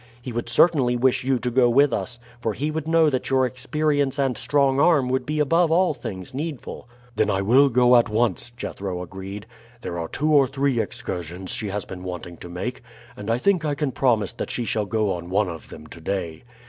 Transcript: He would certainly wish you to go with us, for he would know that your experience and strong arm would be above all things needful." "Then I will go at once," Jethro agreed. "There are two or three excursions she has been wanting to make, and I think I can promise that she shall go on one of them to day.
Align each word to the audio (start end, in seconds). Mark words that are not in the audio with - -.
He 0.19 0.31
would 0.33 0.49
certainly 0.49 0.97
wish 0.97 1.23
you 1.23 1.37
to 1.37 1.51
go 1.51 1.69
with 1.69 1.93
us, 1.93 2.17
for 2.39 2.53
he 2.53 2.71
would 2.71 2.87
know 2.87 3.07
that 3.11 3.29
your 3.29 3.45
experience 3.45 4.17
and 4.17 4.35
strong 4.35 4.79
arm 4.79 5.09
would 5.09 5.27
be 5.27 5.39
above 5.39 5.71
all 5.71 5.93
things 5.93 6.33
needful." 6.33 6.89
"Then 7.15 7.29
I 7.29 7.43
will 7.43 7.69
go 7.69 7.95
at 7.95 8.09
once," 8.09 8.49
Jethro 8.49 9.03
agreed. 9.03 9.45
"There 9.81 9.99
are 9.99 10.07
two 10.07 10.33
or 10.33 10.47
three 10.47 10.79
excursions 10.79 11.51
she 11.51 11.67
has 11.67 11.85
been 11.85 12.01
wanting 12.03 12.37
to 12.37 12.49
make, 12.49 12.81
and 13.15 13.29
I 13.29 13.37
think 13.37 13.63
I 13.63 13.75
can 13.75 13.91
promise 13.91 14.33
that 14.33 14.49
she 14.49 14.65
shall 14.65 14.87
go 14.87 15.11
on 15.13 15.29
one 15.29 15.47
of 15.49 15.69
them 15.69 15.85
to 15.85 16.01
day. 16.01 16.45